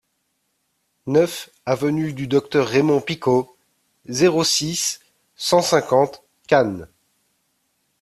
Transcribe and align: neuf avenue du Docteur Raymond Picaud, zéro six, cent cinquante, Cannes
neuf 1.05 1.51
avenue 1.67 2.11
du 2.13 2.25
Docteur 2.25 2.67
Raymond 2.67 3.01
Picaud, 3.01 3.55
zéro 4.07 4.43
six, 4.43 4.99
cent 5.35 5.61
cinquante, 5.61 6.23
Cannes 6.47 6.87